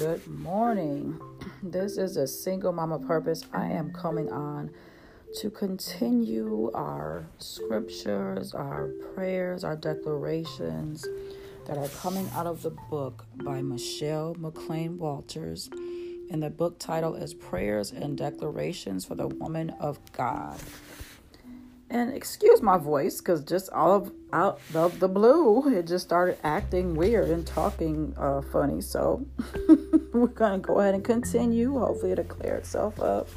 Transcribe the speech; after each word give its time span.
Good 0.00 0.26
morning. 0.28 1.20
This 1.62 1.98
is 1.98 2.16
a 2.16 2.26
single 2.26 2.72
mama 2.72 2.98
purpose. 2.98 3.44
I 3.52 3.66
am 3.66 3.92
coming 3.92 4.32
on 4.32 4.70
to 5.40 5.50
continue 5.50 6.70
our 6.72 7.26
scriptures, 7.36 8.54
our 8.54 8.88
prayers, 9.14 9.62
our 9.62 9.76
declarations 9.76 11.06
that 11.66 11.76
are 11.76 11.88
coming 11.88 12.30
out 12.34 12.46
of 12.46 12.62
the 12.62 12.70
book 12.70 13.26
by 13.44 13.60
Michelle 13.60 14.34
McClain 14.36 14.96
Walters. 14.96 15.68
And 16.30 16.42
the 16.42 16.48
book 16.48 16.78
title 16.78 17.14
is 17.14 17.34
Prayers 17.34 17.92
and 17.92 18.16
Declarations 18.16 19.04
for 19.04 19.16
the 19.16 19.28
Woman 19.28 19.68
of 19.80 19.98
God. 20.12 20.58
And 21.90 22.14
excuse 22.14 22.62
my 22.62 22.78
voice, 22.78 23.18
because 23.18 23.42
just 23.42 23.68
all 23.70 23.96
of 23.96 24.12
out 24.32 24.60
of 24.74 25.00
the 25.00 25.08
blue, 25.08 25.76
it 25.76 25.88
just 25.88 26.06
started 26.06 26.38
acting 26.44 26.94
weird 26.94 27.30
and 27.30 27.44
talking 27.44 28.14
uh, 28.16 28.42
funny. 28.42 28.80
So 28.80 29.26
we're 30.12 30.26
gonna 30.26 30.58
go 30.58 30.80
ahead 30.80 30.94
and 30.94 31.04
continue. 31.04 31.78
Hopefully, 31.78 32.12
it'll 32.12 32.24
clear 32.24 32.54
itself 32.56 33.00
up. 33.00 33.28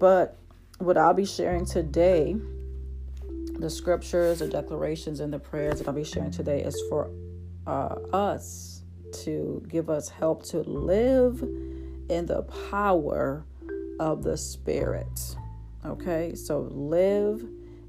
But 0.00 0.36
what 0.78 0.96
I'll 0.96 1.14
be 1.14 1.24
sharing 1.24 1.66
today, 1.66 2.36
the 3.58 3.70
scriptures, 3.70 4.40
the 4.40 4.48
declarations, 4.48 5.20
and 5.20 5.32
the 5.32 5.38
prayers 5.38 5.78
that 5.78 5.88
I'll 5.88 5.94
be 5.94 6.04
sharing 6.04 6.30
today 6.30 6.62
is 6.62 6.80
for 6.88 7.10
uh, 7.66 7.96
us 8.12 8.82
to 9.24 9.64
give 9.68 9.90
us 9.90 10.08
help 10.08 10.44
to 10.46 10.58
live 10.58 11.42
in 12.08 12.26
the 12.26 12.42
power 12.70 13.44
of 14.00 14.22
the 14.22 14.36
Spirit. 14.36 15.36
Okay, 15.84 16.34
so 16.34 16.68
live 16.70 17.44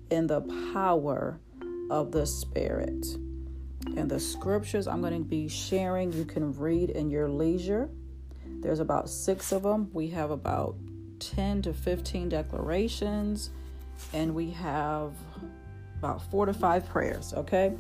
in 0.09 0.27
the 0.27 0.41
power 0.73 1.39
of 1.89 2.11
the 2.11 2.25
Spirit. 2.25 3.05
And 3.85 4.09
the 4.09 4.19
scriptures 4.19 4.87
I'm 4.87 5.01
going 5.01 5.13
to 5.13 5.27
be 5.27 5.47
sharing, 5.47 6.11
you 6.11 6.25
can 6.25 6.57
read 6.57 6.89
in 6.89 7.09
your 7.09 7.29
leisure. 7.29 7.89
There's 8.61 8.79
about 8.79 9.09
six 9.09 9.51
of 9.51 9.63
them. 9.63 9.89
We 9.93 10.07
have 10.09 10.31
about 10.31 10.75
10 11.19 11.61
to 11.63 11.73
15 11.73 12.29
declarations, 12.29 13.51
and 14.13 14.33
we 14.35 14.51
have 14.51 15.13
about 15.97 16.29
four 16.29 16.45
to 16.45 16.53
five 16.53 16.87
prayers. 16.87 17.33
Okay, 17.33 17.73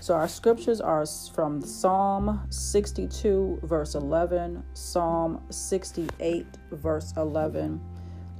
so 0.00 0.14
our 0.14 0.28
scriptures 0.28 0.80
are 0.80 1.06
from 1.34 1.62
Psalm 1.62 2.40
62, 2.50 3.60
verse 3.62 3.94
11, 3.94 4.62
Psalm 4.74 5.42
68, 5.50 6.46
verse 6.72 7.12
11. 7.16 7.80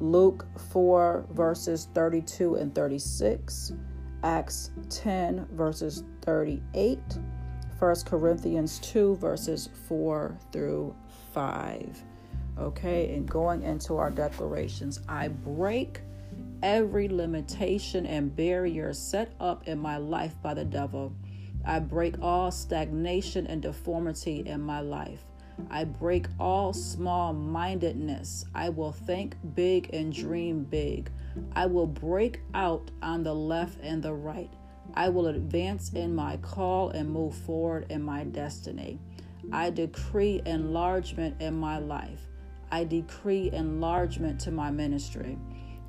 Luke 0.00 0.46
4, 0.72 1.24
verses 1.30 1.88
32 1.94 2.56
and 2.56 2.74
36, 2.74 3.72
Acts 4.24 4.70
10, 4.88 5.46
verses 5.52 6.02
38, 6.22 6.98
1 7.78 7.94
Corinthians 8.06 8.78
2, 8.78 9.16
verses 9.16 9.68
4 9.86 10.38
through 10.50 10.96
5. 11.34 12.02
Okay, 12.58 13.14
and 13.14 13.28
going 13.28 13.62
into 13.62 13.96
our 13.96 14.10
declarations, 14.10 15.00
I 15.10 15.28
break 15.28 16.00
every 16.62 17.06
limitation 17.06 18.06
and 18.06 18.34
barrier 18.34 18.94
set 18.94 19.34
up 19.40 19.68
in 19.68 19.78
my 19.78 19.98
life 19.98 20.34
by 20.42 20.54
the 20.54 20.64
devil. 20.64 21.12
I 21.66 21.80
break 21.80 22.14
all 22.22 22.50
stagnation 22.50 23.46
and 23.46 23.60
deformity 23.60 24.44
in 24.46 24.62
my 24.62 24.80
life. 24.80 25.22
I 25.70 25.84
break 25.84 26.26
all 26.38 26.72
small 26.72 27.32
mindedness. 27.32 28.44
I 28.54 28.68
will 28.68 28.92
think 28.92 29.36
big 29.54 29.90
and 29.92 30.12
dream 30.12 30.64
big. 30.64 31.10
I 31.54 31.66
will 31.66 31.86
break 31.86 32.40
out 32.54 32.90
on 33.02 33.22
the 33.22 33.34
left 33.34 33.78
and 33.82 34.02
the 34.02 34.12
right. 34.12 34.50
I 34.94 35.08
will 35.08 35.28
advance 35.28 35.92
in 35.92 36.14
my 36.14 36.36
call 36.38 36.90
and 36.90 37.10
move 37.10 37.34
forward 37.34 37.86
in 37.90 38.02
my 38.02 38.24
destiny. 38.24 38.98
I 39.52 39.70
decree 39.70 40.42
enlargement 40.46 41.40
in 41.40 41.54
my 41.54 41.78
life. 41.78 42.20
I 42.70 42.84
decree 42.84 43.50
enlargement 43.52 44.40
to 44.40 44.50
my 44.50 44.70
ministry. 44.70 45.38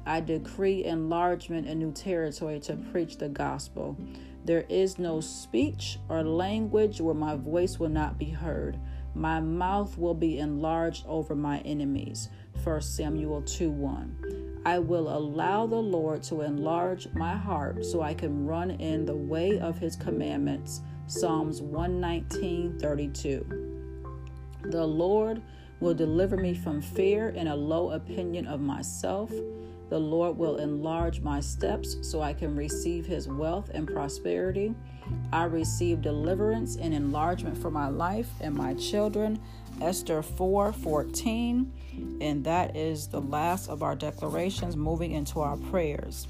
I 0.05 0.21
decree 0.21 0.85
enlargement 0.85 1.67
in 1.67 1.79
new 1.79 1.91
territory 1.91 2.59
to 2.61 2.75
preach 2.75 3.17
the 3.17 3.29
gospel. 3.29 3.97
There 4.43 4.65
is 4.69 4.99
no 4.99 5.19
speech 5.19 5.97
or 6.09 6.23
language 6.23 7.01
where 7.01 7.15
my 7.15 7.35
voice 7.35 7.79
will 7.79 7.89
not 7.89 8.19
be 8.19 8.29
heard. 8.29 8.79
My 9.15 9.39
mouth 9.39 9.97
will 9.97 10.13
be 10.13 10.39
enlarged 10.39 11.05
over 11.07 11.35
my 11.35 11.59
enemies. 11.59 12.29
1 12.63 12.81
Samuel 12.81 13.41
2 13.43 13.71
1. 13.71 14.61
I 14.65 14.79
will 14.79 15.15
allow 15.15 15.65
the 15.67 15.75
Lord 15.75 16.21
to 16.23 16.41
enlarge 16.41 17.07
my 17.13 17.37
heart 17.37 17.85
so 17.85 18.01
I 18.01 18.13
can 18.13 18.45
run 18.45 18.71
in 18.71 19.05
the 19.05 19.15
way 19.15 19.59
of 19.59 19.77
his 19.77 19.95
commandments. 19.95 20.81
Psalms 21.07 21.61
119 21.61 22.77
32. 22.79 23.45
The 24.63 24.85
Lord 24.85 25.41
will 25.79 25.93
deliver 25.93 26.37
me 26.37 26.53
from 26.53 26.81
fear 26.81 27.33
and 27.35 27.49
a 27.49 27.55
low 27.55 27.91
opinion 27.91 28.47
of 28.47 28.61
myself. 28.61 29.31
The 29.89 29.99
Lord 29.99 30.37
will 30.37 30.57
enlarge 30.57 31.21
my 31.21 31.39
steps 31.39 31.97
so 32.01 32.21
I 32.21 32.33
can 32.33 32.55
receive 32.55 33.05
his 33.05 33.27
wealth 33.27 33.69
and 33.73 33.87
prosperity. 33.87 34.73
I 35.31 35.43
receive 35.43 36.01
deliverance 36.01 36.75
and 36.77 36.93
enlargement 36.93 37.57
for 37.57 37.69
my 37.69 37.87
life 37.87 38.29
and 38.41 38.55
my 38.55 38.73
children. 38.73 39.39
Esther 39.81 40.23
4 40.23 40.73
14. 40.73 41.71
And 42.21 42.43
that 42.43 42.75
is 42.75 43.07
the 43.07 43.21
last 43.21 43.69
of 43.69 43.83
our 43.83 43.95
declarations, 43.95 44.75
moving 44.75 45.11
into 45.11 45.39
our 45.39 45.57
prayers. 45.57 46.27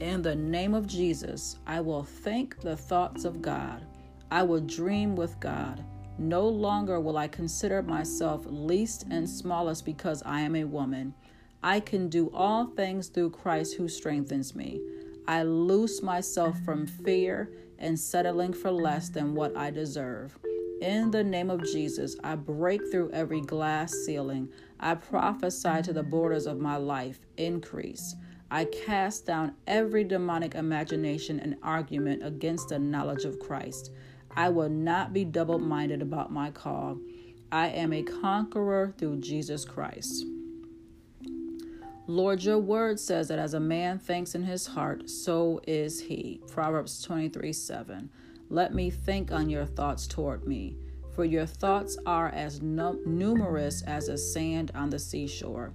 In 0.00 0.22
the 0.22 0.34
name 0.34 0.74
of 0.74 0.86
Jesus, 0.86 1.58
I 1.66 1.80
will 1.80 2.02
think 2.02 2.60
the 2.60 2.76
thoughts 2.76 3.24
of 3.24 3.40
God. 3.42 3.84
I 4.30 4.42
will 4.42 4.60
dream 4.60 5.14
with 5.14 5.38
God. 5.40 5.84
No 6.18 6.48
longer 6.48 6.98
will 6.98 7.16
I 7.16 7.28
consider 7.28 7.80
myself 7.80 8.44
least 8.46 9.06
and 9.08 9.30
smallest 9.30 9.84
because 9.84 10.20
I 10.26 10.40
am 10.40 10.56
a 10.56 10.64
woman. 10.64 11.14
I 11.62 11.78
can 11.78 12.08
do 12.08 12.30
all 12.34 12.66
things 12.66 13.06
through 13.06 13.30
Christ 13.30 13.76
who 13.76 13.88
strengthens 13.88 14.54
me. 14.54 14.80
I 15.28 15.44
loose 15.44 16.02
myself 16.02 16.58
from 16.64 16.86
fear 16.86 17.52
and 17.78 17.98
settling 17.98 18.52
for 18.52 18.72
less 18.72 19.08
than 19.10 19.34
what 19.34 19.56
I 19.56 19.70
deserve. 19.70 20.36
In 20.80 21.10
the 21.10 21.22
name 21.22 21.50
of 21.50 21.64
Jesus, 21.64 22.16
I 22.24 22.34
break 22.34 22.80
through 22.90 23.10
every 23.12 23.40
glass 23.40 23.92
ceiling. 24.04 24.48
I 24.80 24.94
prophesy 24.94 25.82
to 25.82 25.92
the 25.92 26.02
borders 26.02 26.46
of 26.46 26.58
my 26.58 26.76
life 26.76 27.20
increase. 27.36 28.16
I 28.50 28.64
cast 28.64 29.26
down 29.26 29.54
every 29.66 30.04
demonic 30.04 30.54
imagination 30.54 31.38
and 31.38 31.56
argument 31.62 32.24
against 32.24 32.70
the 32.70 32.78
knowledge 32.78 33.24
of 33.24 33.38
Christ. 33.38 33.90
I 34.38 34.50
will 34.50 34.68
not 34.68 35.12
be 35.12 35.24
double 35.24 35.58
minded 35.58 36.00
about 36.00 36.30
my 36.30 36.52
call. 36.52 36.96
I 37.50 37.70
am 37.70 37.92
a 37.92 38.04
conqueror 38.04 38.94
through 38.96 39.16
Jesus 39.18 39.64
Christ. 39.64 40.24
Lord, 42.06 42.44
your 42.44 42.60
word 42.60 43.00
says 43.00 43.26
that 43.28 43.40
as 43.40 43.54
a 43.54 43.60
man 43.60 43.98
thinks 43.98 44.36
in 44.36 44.44
his 44.44 44.64
heart, 44.64 45.10
so 45.10 45.60
is 45.66 46.00
he. 46.00 46.40
Proverbs 46.46 47.02
23 47.02 47.52
7. 47.52 48.10
Let 48.48 48.72
me 48.72 48.90
think 48.90 49.32
on 49.32 49.50
your 49.50 49.66
thoughts 49.66 50.06
toward 50.06 50.46
me, 50.46 50.76
for 51.16 51.24
your 51.24 51.44
thoughts 51.44 51.98
are 52.06 52.28
as 52.28 52.62
num- 52.62 53.00
numerous 53.04 53.82
as 53.82 54.06
the 54.06 54.16
sand 54.16 54.70
on 54.72 54.88
the 54.88 55.00
seashore. 55.00 55.72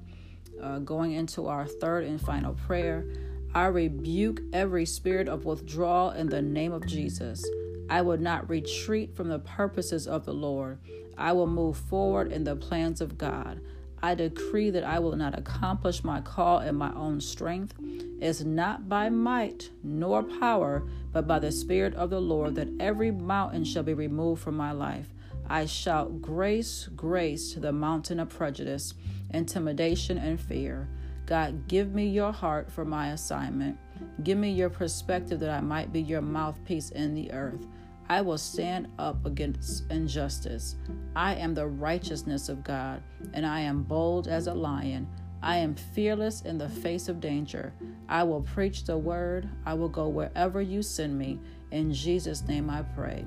Uh, 0.62 0.80
going 0.80 1.12
into 1.12 1.48
our 1.48 1.66
third 1.66 2.06
and 2.06 2.22
final 2.22 2.54
prayer, 2.54 3.06
I 3.54 3.66
rebuke 3.66 4.40
every 4.54 4.86
spirit 4.86 5.28
of 5.28 5.44
withdrawal 5.44 6.12
in 6.12 6.30
the 6.30 6.42
name 6.42 6.72
of 6.72 6.88
Jesus. 6.88 7.44
I 7.90 8.02
will 8.02 8.18
not 8.18 8.50
retreat 8.50 9.16
from 9.16 9.30
the 9.30 9.40
purposes 9.40 10.08
of 10.08 10.26
the 10.26 10.34
Lord. 10.34 10.80
I 11.18 11.34
will 11.34 11.48
move 11.48 11.78
forward 11.78 12.32
in 12.32 12.44
the 12.44 12.56
plans 12.56 13.02
of 13.02 13.18
God. 13.18 13.62
I 14.02 14.16
decree 14.16 14.70
that 14.72 14.84
I 14.84 15.00
will 15.00 15.16
not 15.16 15.38
accomplish 15.38 16.04
my 16.04 16.20
call 16.20 16.60
in 16.60 16.76
my 16.76 16.94
own 16.94 17.22
strength. 17.22 17.76
It's 18.20 18.42
not 18.42 18.90
by 18.90 19.10
might 19.10 19.70
nor 19.82 20.24
power, 20.24 20.84
but 21.14 21.26
by 21.26 21.40
the 21.40 21.52
Spirit 21.52 21.94
of 21.96 22.10
the 22.10 22.20
Lord 22.20 22.56
that 22.56 22.68
every 22.80 23.12
mountain 23.12 23.64
shall 23.64 23.84
be 23.84 23.94
removed 23.94 24.42
from 24.42 24.58
my 24.58 24.72
life. 24.74 25.08
I 25.48 25.66
shout 25.66 26.22
grace, 26.22 26.90
grace 26.96 27.54
to 27.54 27.60
the 27.60 27.72
mountain 27.72 28.20
of 28.20 28.30
prejudice, 28.30 28.94
intimidation, 29.34 30.18
and 30.18 30.40
fear. 30.40 30.90
God, 31.26 31.68
give 31.68 31.94
me 31.94 32.08
your 32.08 32.32
heart 32.32 32.72
for 32.72 32.86
my 32.86 33.10
assignment. 33.10 33.78
Give 34.24 34.38
me 34.38 34.52
your 34.52 34.70
perspective 34.70 35.40
that 35.40 35.50
I 35.50 35.62
might 35.62 35.94
be 35.94 36.02
your 36.02 36.22
mouthpiece 36.22 36.90
in 36.92 37.14
the 37.14 37.32
earth. 37.32 37.66
I 38.10 38.22
will 38.22 38.38
stand 38.38 38.88
up 39.00 39.26
against 39.26 39.90
injustice. 39.90 40.76
I 41.16 41.36
am 41.36 41.54
the 41.54 41.68
righteousness 41.68 42.50
of 42.50 42.64
God, 42.64 43.02
and 43.34 43.46
I 43.46 43.62
am 43.62 43.84
bold 43.84 44.28
as 44.28 44.48
a 44.48 44.54
lion. 44.54 45.08
I 45.42 45.58
am 45.58 45.76
fearless 45.76 46.42
in 46.42 46.58
the 46.58 46.70
face 46.70 47.08
of 47.08 47.20
danger. 47.20 47.74
I 48.10 48.24
will 48.24 48.42
preach 48.42 48.86
the 48.86 48.98
word. 48.98 49.50
I 49.66 49.74
will 49.74 49.90
go 49.90 50.08
wherever 50.08 50.62
you 50.62 50.82
send 50.82 51.18
me. 51.18 51.40
In 51.72 51.94
Jesus' 51.94 52.46
name 52.48 52.70
I 52.70 52.82
pray. 52.82 53.26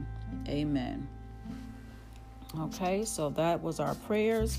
Amen. 0.49 1.09
Okay, 2.59 3.05
so 3.05 3.31
that 3.31 3.63
was 3.63 3.81
our 3.81 3.95
prayers. 3.95 4.59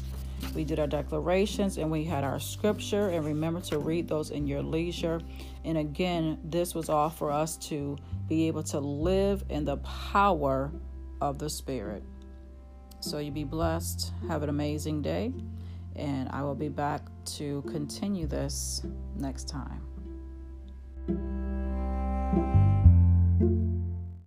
We 0.54 0.64
did 0.64 0.80
our 0.80 0.88
declarations 0.88 1.78
and 1.78 1.90
we 1.90 2.04
had 2.04 2.24
our 2.24 2.40
scripture. 2.40 3.10
And 3.10 3.26
remember 3.26 3.62
to 3.62 3.80
read 3.80 4.08
those 4.08 4.30
in 4.30 4.46
your 4.46 4.62
leisure. 4.62 5.22
And 5.66 5.78
again, 5.78 6.40
this 6.44 6.76
was 6.76 6.90
all 6.90 7.10
for 7.10 7.32
us 7.32 7.58
to 7.70 7.98
be 8.28 8.48
able 8.48 8.64
to 8.64 8.80
live 8.80 9.44
in 9.50 9.66
the 9.66 9.78
power 9.78 10.72
of 11.22 11.40
the 11.40 11.50
Spirit. 11.50 12.04
So 13.00 13.20
you 13.20 13.32
be 13.32 13.44
blessed. 13.44 14.12
Have 14.28 14.44
an 14.44 14.50
amazing 14.50 15.02
day. 15.02 15.34
And 15.96 16.30
I 16.30 16.44
will 16.44 16.56
be 16.56 16.70
back 16.70 17.02
to 17.38 17.64
continue 17.64 18.28
this 18.28 18.84
next 19.16 19.48
time. 19.48 19.82